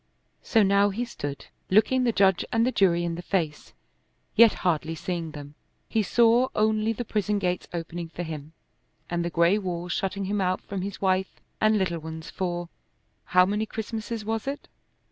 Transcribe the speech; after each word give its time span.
So 0.41 0.63
now 0.63 0.89
he 0.89 1.05
stood 1.05 1.45
looking 1.69 2.05
the 2.05 2.11
judge 2.11 2.43
and 2.51 2.65
the 2.65 2.71
jury 2.71 3.03
in 3.03 3.13
the 3.13 3.21
face, 3.21 3.71
yet 4.35 4.51
hardly 4.65 4.95
seeing 4.95 5.29
them. 5.29 5.53
He 5.87 6.01
saw 6.01 6.47
only 6.55 6.91
the 6.91 7.05
prison 7.05 7.37
gates 7.37 7.67
opening 7.71 8.09
for 8.09 8.23
him, 8.23 8.53
and 9.11 9.23
the 9.23 9.29
gray 9.29 9.59
walls 9.59 9.91
shutting 9.91 10.25
him 10.25 10.41
out 10.41 10.59
from 10.61 10.81
his 10.81 11.01
wife 11.01 11.39
and 11.61 11.77
little 11.77 11.99
ones 11.99 12.31
for 12.31 12.67
how 13.25 13.45
many 13.45 13.67
Christmases 13.67 14.25
was 14.25 14.47
it? 14.47 14.67